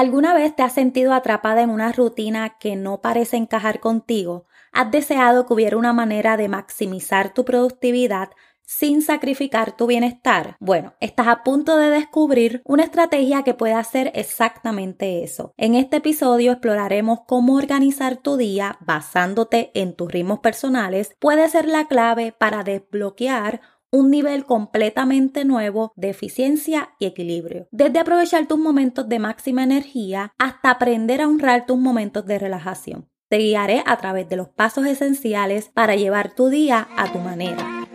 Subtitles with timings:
[0.00, 4.46] ¿Alguna vez te has sentido atrapada en una rutina que no parece encajar contigo?
[4.72, 8.30] ¿Has deseado que hubiera una manera de maximizar tu productividad
[8.62, 10.56] sin sacrificar tu bienestar?
[10.58, 15.52] Bueno, estás a punto de descubrir una estrategia que puede hacer exactamente eso.
[15.58, 21.68] En este episodio exploraremos cómo organizar tu día basándote en tus ritmos personales puede ser
[21.68, 23.60] la clave para desbloquear
[23.92, 27.66] un nivel completamente nuevo de eficiencia y equilibrio.
[27.70, 33.08] Desde aprovechar tus momentos de máxima energía hasta aprender a honrar tus momentos de relajación.
[33.28, 37.86] Te guiaré a través de los pasos esenciales para llevar tu día a tu manera.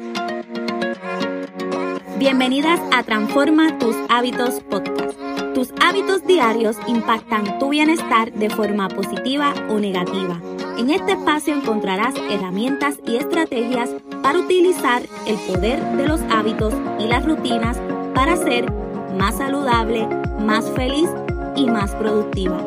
[2.18, 5.20] Bienvenidas a Transforma tus hábitos podcast.
[5.54, 10.42] Tus hábitos diarios impactan tu bienestar de forma positiva o negativa.
[10.78, 13.90] En este espacio encontrarás herramientas y estrategias
[14.26, 17.78] para utilizar el poder de los hábitos y las rutinas
[18.16, 18.72] para ser
[19.20, 20.08] más saludable,
[20.40, 21.08] más feliz
[21.56, 22.60] y más productiva.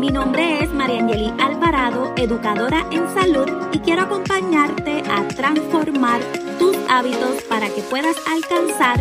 [0.00, 6.22] Mi nombre es Mariangeli Alvarado, educadora en salud y quiero acompañarte a transformar
[6.58, 8.98] tus hábitos para que puedas alcanzar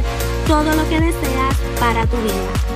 [0.48, 2.75] todo lo que deseas para tu vida.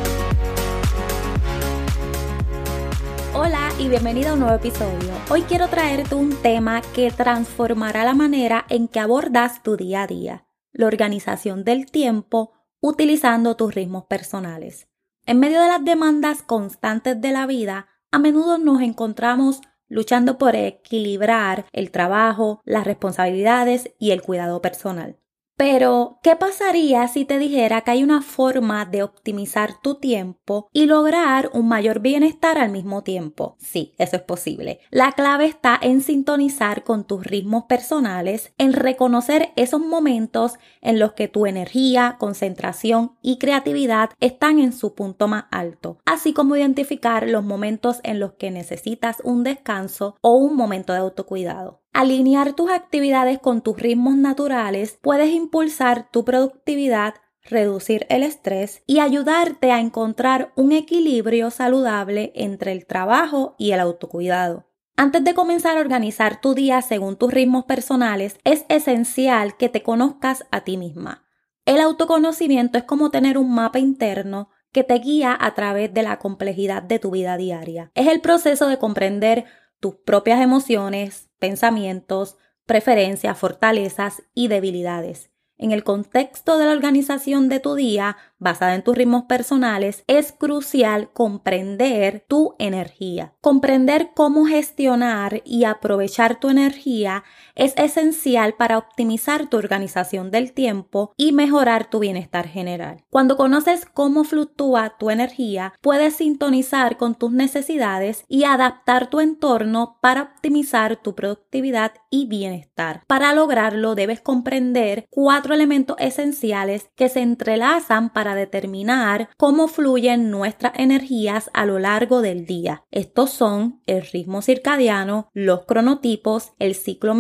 [3.42, 5.14] Hola y bienvenido a un nuevo episodio.
[5.30, 10.08] Hoy quiero traerte un tema que transformará la manera en que abordas tu día a
[10.08, 12.52] día, la organización del tiempo
[12.82, 14.90] utilizando tus ritmos personales.
[15.26, 20.58] En medio de las demandas constantes de la vida, a menudo nos encontramos luchando por
[20.58, 25.18] equilibrar el trabajo, las responsabilidades y el cuidado personal.
[25.60, 30.86] Pero, ¿qué pasaría si te dijera que hay una forma de optimizar tu tiempo y
[30.86, 33.58] lograr un mayor bienestar al mismo tiempo?
[33.60, 34.80] Sí, eso es posible.
[34.90, 41.12] La clave está en sintonizar con tus ritmos personales, en reconocer esos momentos en los
[41.12, 47.28] que tu energía, concentración y creatividad están en su punto más alto, así como identificar
[47.28, 51.82] los momentos en los que necesitas un descanso o un momento de autocuidado.
[51.94, 59.00] Alinear tus actividades con tus ritmos naturales puedes impulsar tu productividad, reducir el estrés y
[59.00, 64.66] ayudarte a encontrar un equilibrio saludable entre el trabajo y el autocuidado.
[64.96, 69.82] Antes de comenzar a organizar tu día según tus ritmos personales, es esencial que te
[69.82, 71.24] conozcas a ti misma.
[71.66, 76.20] El autoconocimiento es como tener un mapa interno que te guía a través de la
[76.20, 77.92] complejidad de tu vida diaria.
[77.96, 79.46] Es el proceso de comprender
[79.80, 85.32] tus propias emociones, pensamientos, preferencias, fortalezas y debilidades.
[85.62, 90.32] En el contexto de la organización de tu día, basada en tus ritmos personales, es
[90.32, 93.34] crucial comprender tu energía.
[93.42, 97.26] Comprender cómo gestionar y aprovechar tu energía
[97.60, 103.04] es esencial para optimizar tu organización del tiempo y mejorar tu bienestar general.
[103.10, 109.98] Cuando conoces cómo fluctúa tu energía, puedes sintonizar con tus necesidades y adaptar tu entorno
[110.02, 113.04] para optimizar tu productividad y bienestar.
[113.08, 120.74] Para lograrlo, debes comprender cuatro elementos esenciales que se entrelazan para determinar cómo fluyen nuestras
[120.78, 122.84] energías a lo largo del día.
[122.90, 127.14] Estos son el ritmo circadiano, los cronotipos, el ciclo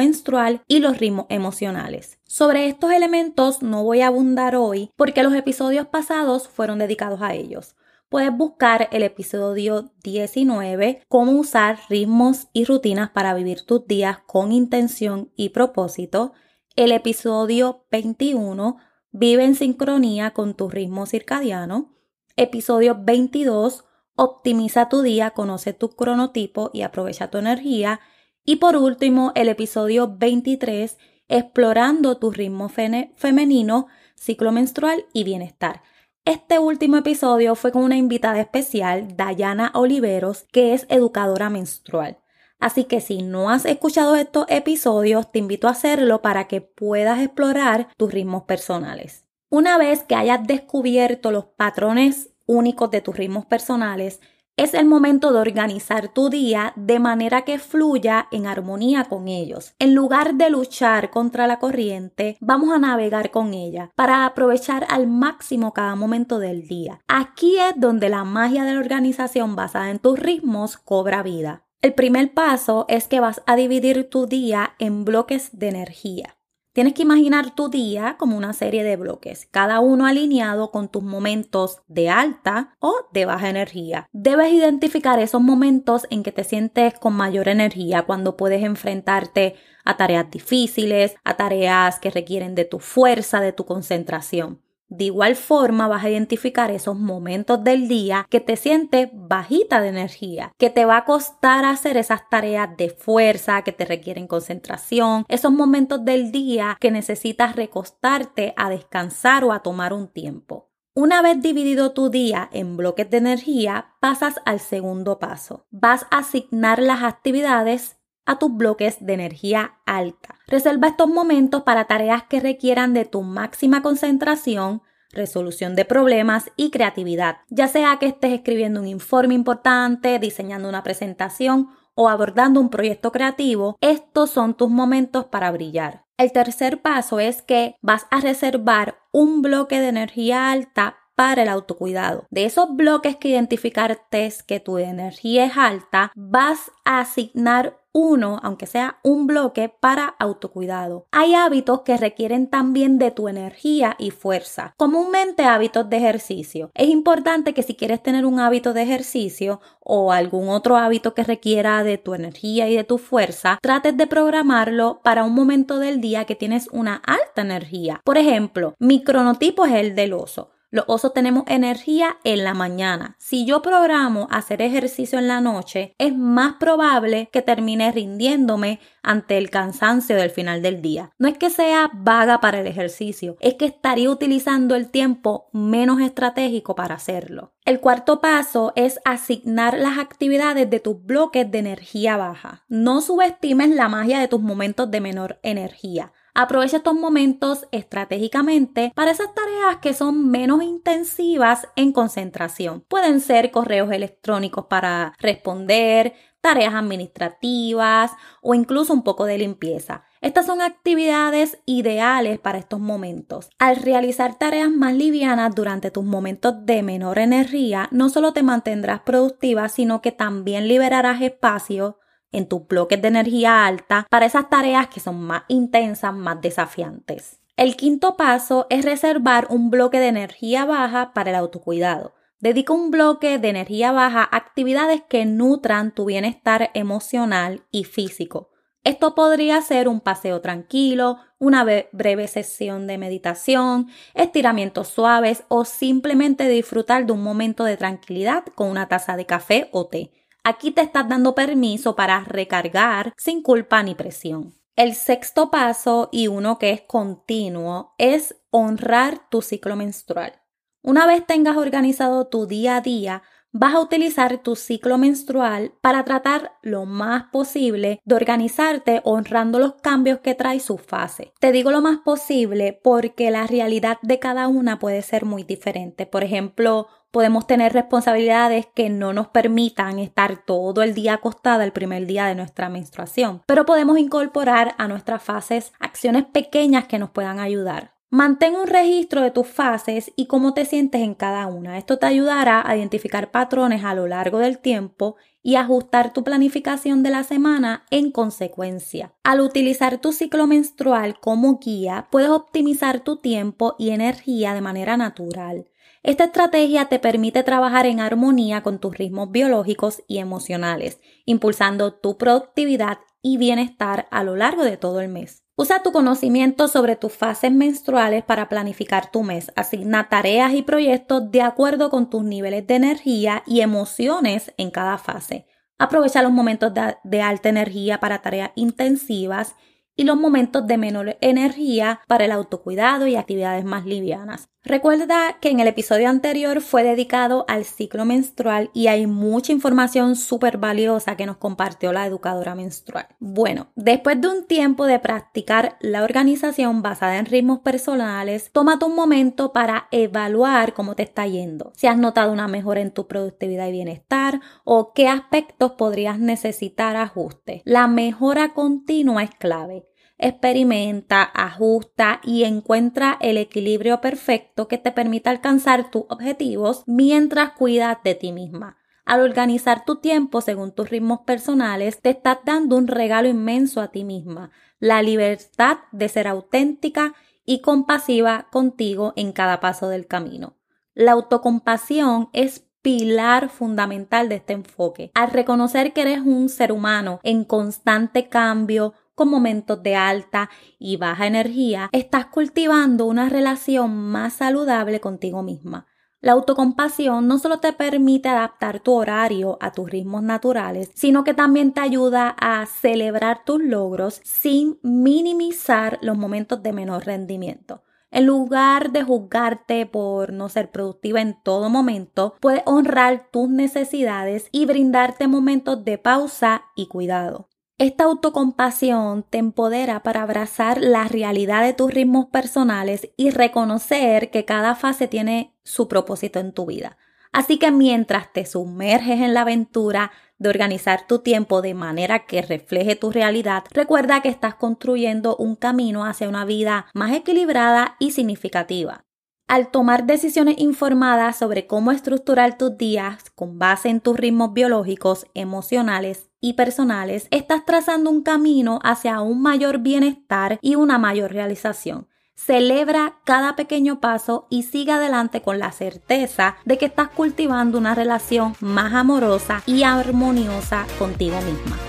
[0.68, 2.20] y los ritmos emocionales.
[2.26, 7.34] Sobre estos elementos no voy a abundar hoy porque los episodios pasados fueron dedicados a
[7.34, 7.76] ellos.
[8.10, 14.52] Puedes buscar el episodio 19, cómo usar ritmos y rutinas para vivir tus días con
[14.52, 16.34] intención y propósito,
[16.76, 18.78] el episodio 21,
[19.12, 21.96] Vive en sincronía con tu ritmo circadiano.
[22.36, 23.86] Episodio 22.
[24.16, 28.02] Optimiza tu día, conoce tu cronotipo y aprovecha tu energía.
[28.50, 30.98] Y por último, el episodio 23.
[31.28, 35.84] Explorando tu ritmo femenino, ciclo menstrual y bienestar.
[36.26, 42.18] Este último episodio fue con una invitada especial, Dayana Oliveros, que es educadora menstrual.
[42.58, 47.22] Así que si no has escuchado estos episodios, te invito a hacerlo para que puedas
[47.22, 49.28] explorar tus ritmos personales.
[49.50, 54.20] Una vez que hayas descubierto los patrones únicos de tus ritmos personales,
[54.60, 59.74] es el momento de organizar tu día de manera que fluya en armonía con ellos.
[59.80, 65.08] En lugar de luchar contra la corriente, vamos a navegar con ella para aprovechar al
[65.08, 67.00] máximo cada momento del día.
[67.08, 71.64] Aquí es donde la magia de la organización basada en tus ritmos cobra vida.
[71.82, 76.36] El primer paso es que vas a dividir tu día en bloques de energía.
[76.72, 81.02] Tienes que imaginar tu día como una serie de bloques, cada uno alineado con tus
[81.02, 84.08] momentos de alta o de baja energía.
[84.14, 89.98] Debes identificar esos momentos en que te sientes con mayor energía, cuando puedes enfrentarte a
[89.98, 94.62] tareas difíciles, a tareas que requieren de tu fuerza, de tu concentración.
[94.90, 99.90] De igual forma vas a identificar esos momentos del día que te sientes bajita de
[99.90, 105.26] energía, que te va a costar hacer esas tareas de fuerza que te requieren concentración,
[105.28, 110.70] esos momentos del día que necesitas recostarte a descansar o a tomar un tiempo.
[110.96, 115.68] Una vez dividido tu día en bloques de energía, pasas al segundo paso.
[115.70, 117.99] Vas a asignar las actividades
[118.30, 120.36] a tus bloques de energía alta.
[120.46, 126.70] Reserva estos momentos para tareas que requieran de tu máxima concentración, resolución de problemas y
[126.70, 132.70] creatividad, ya sea que estés escribiendo un informe importante, diseñando una presentación o abordando un
[132.70, 136.06] proyecto creativo, estos son tus momentos para brillar.
[136.16, 141.50] El tercer paso es que vas a reservar un bloque de energía alta para el
[141.50, 142.28] autocuidado.
[142.30, 148.68] De esos bloques que identificaste que tu energía es alta, vas a asignar uno, aunque
[148.68, 151.06] sea un bloque, para autocuidado.
[151.12, 156.72] Hay hábitos que requieren también de tu energía y fuerza, comúnmente hábitos de ejercicio.
[156.74, 161.24] Es importante que si quieres tener un hábito de ejercicio o algún otro hábito que
[161.24, 166.02] requiera de tu energía y de tu fuerza, trates de programarlo para un momento del
[166.02, 168.02] día que tienes una alta energía.
[168.04, 170.52] Por ejemplo, mi cronotipo es el del oso.
[170.72, 173.16] Los osos tenemos energía en la mañana.
[173.18, 179.40] Si yo programo hacer ejercicio en la noche, es más probable que termine rindiéndome ante
[179.40, 181.12] el cansancio del final del día.
[181.18, 186.02] No es que sea vaga para el ejercicio, es que estaría utilizando el tiempo menos
[186.02, 187.54] estratégico para hacerlo.
[187.66, 192.64] El cuarto paso es asignar las actividades de tus bloques de energía baja.
[192.68, 196.12] No subestimes la magia de tus momentos de menor energía.
[196.42, 202.80] Aprovecha estos momentos estratégicamente para esas tareas que son menos intensivas en concentración.
[202.88, 210.06] Pueden ser correos electrónicos para responder, tareas administrativas o incluso un poco de limpieza.
[210.22, 213.50] Estas son actividades ideales para estos momentos.
[213.60, 219.02] Al realizar tareas más livianas durante tus momentos de menor energía, no solo te mantendrás
[219.02, 221.98] productiva, sino que también liberarás espacio
[222.32, 227.40] en tus bloques de energía alta para esas tareas que son más intensas, más desafiantes.
[227.58, 232.14] El quinto paso es reservar un bloque de energía baja para el autocuidado.
[232.40, 238.50] Dedica un bloque de energía baja a actividades que nutran tu bienestar emocional y físico.
[238.86, 246.48] Esto podría ser un paseo tranquilo, una breve sesión de meditación, estiramientos suaves o simplemente
[246.48, 250.14] disfrutar de un momento de tranquilidad con una taza de café o té.
[250.44, 254.54] Aquí te estás dando permiso para recargar sin culpa ni presión.
[254.76, 260.42] El sexto paso y uno que es continuo es honrar tu ciclo menstrual.
[260.82, 263.22] Una vez tengas organizado tu día a día,
[263.52, 269.74] vas a utilizar tu ciclo menstrual para tratar lo más posible de organizarte honrando los
[269.74, 271.34] cambios que trae su fase.
[271.40, 276.06] Te digo lo más posible porque la realidad de cada una puede ser muy diferente.
[276.06, 281.72] Por ejemplo, podemos tener responsabilidades que no nos permitan estar todo el día acostada el
[281.72, 287.10] primer día de nuestra menstruación, pero podemos incorporar a nuestras fases acciones pequeñas que nos
[287.10, 287.94] puedan ayudar.
[288.12, 291.78] Mantén un registro de tus fases y cómo te sientes en cada una.
[291.78, 297.04] Esto te ayudará a identificar patrones a lo largo del tiempo y ajustar tu planificación
[297.04, 299.14] de la semana en consecuencia.
[299.24, 304.98] Al utilizar tu ciclo menstrual como guía, puedes optimizar tu tiempo y energía de manera
[304.98, 305.68] natural.
[306.02, 312.18] Esta estrategia te permite trabajar en armonía con tus ritmos biológicos y emocionales, impulsando tu
[312.18, 315.44] productividad y bienestar a lo largo de todo el mes.
[315.58, 319.52] Usa tu conocimiento sobre tus fases menstruales para planificar tu mes.
[319.58, 324.98] Asigna tareas y proyectos de acuerdo con tus niveles de energía y emociones en cada
[324.98, 325.48] fase.
[325.78, 329.56] Aprovecha los momentos de, alta energía para tareas intensivas
[330.00, 334.48] y los momentos de menor energía para el autocuidado y actividades más livianas.
[334.64, 340.16] Recuerda que en el episodio anterior fue dedicado al ciclo menstrual y hay mucha información
[340.16, 343.08] súper valiosa que nos compartió la educadora menstrual.
[343.20, 348.96] Bueno, después de un tiempo de practicar la organización basada en ritmos personales, tómate un
[348.96, 351.74] momento para evaluar cómo te está yendo.
[351.76, 356.96] Si has notado una mejora en tu productividad y bienestar o qué aspectos podrías necesitar
[356.96, 357.62] ajuste.
[357.66, 359.89] La mejora continua es clave
[360.20, 367.98] experimenta, ajusta y encuentra el equilibrio perfecto que te permita alcanzar tus objetivos mientras cuidas
[368.04, 368.78] de ti misma.
[369.06, 373.88] Al organizar tu tiempo según tus ritmos personales, te estás dando un regalo inmenso a
[373.88, 380.58] ti misma, la libertad de ser auténtica y compasiva contigo en cada paso del camino.
[380.94, 385.12] La autocompasión es pilar fundamental de este enfoque.
[385.14, 390.96] Al reconocer que eres un ser humano en constante cambio, con momentos de alta y
[390.96, 395.88] baja energía, estás cultivando una relación más saludable contigo misma.
[396.22, 401.34] La autocompasión no solo te permite adaptar tu horario a tus ritmos naturales, sino que
[401.34, 407.84] también te ayuda a celebrar tus logros sin minimizar los momentos de menor rendimiento.
[408.12, 414.48] En lugar de juzgarte por no ser productiva en todo momento, puedes honrar tus necesidades
[414.54, 417.49] y brindarte momentos de pausa y cuidado.
[417.80, 424.44] Esta autocompasión te empodera para abrazar la realidad de tus ritmos personales y reconocer que
[424.44, 426.98] cada fase tiene su propósito en tu vida.
[427.32, 432.42] Así que mientras te sumerges en la aventura de organizar tu tiempo de manera que
[432.42, 438.12] refleje tu realidad, recuerda que estás construyendo un camino hacia una vida más equilibrada y
[438.12, 439.06] significativa.
[439.50, 445.26] Al tomar decisiones informadas sobre cómo estructurar tus días con base en tus ritmos biológicos,
[445.34, 452.08] emocionales y personales, estás trazando un camino hacia un mayor bienestar y una mayor realización.
[452.36, 457.96] Celebra cada pequeño paso y sigue adelante con la certeza de que estás cultivando una
[457.96, 461.89] relación más amorosa y armoniosa contigo misma.